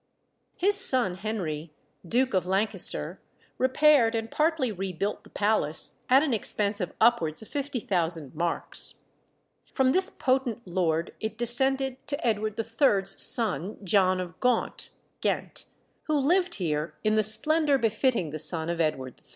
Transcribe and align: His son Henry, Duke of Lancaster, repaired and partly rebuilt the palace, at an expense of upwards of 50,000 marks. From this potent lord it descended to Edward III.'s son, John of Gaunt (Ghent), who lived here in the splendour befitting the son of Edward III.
His 0.55 0.75
son 0.77 1.13
Henry, 1.13 1.75
Duke 2.03 2.33
of 2.33 2.47
Lancaster, 2.47 3.21
repaired 3.59 4.15
and 4.15 4.31
partly 4.31 4.71
rebuilt 4.71 5.23
the 5.23 5.29
palace, 5.29 6.01
at 6.09 6.23
an 6.23 6.33
expense 6.33 6.81
of 6.81 6.95
upwards 6.99 7.43
of 7.43 7.49
50,000 7.49 8.33
marks. 8.33 8.95
From 9.71 9.91
this 9.91 10.09
potent 10.09 10.63
lord 10.65 11.13
it 11.19 11.37
descended 11.37 11.97
to 12.07 12.25
Edward 12.25 12.57
III.'s 12.59 13.21
son, 13.21 13.77
John 13.83 14.19
of 14.19 14.39
Gaunt 14.39 14.89
(Ghent), 15.21 15.65
who 16.05 16.15
lived 16.15 16.55
here 16.55 16.95
in 17.03 17.13
the 17.13 17.21
splendour 17.21 17.77
befitting 17.77 18.31
the 18.31 18.39
son 18.39 18.69
of 18.71 18.81
Edward 18.81 19.21
III. 19.23 19.29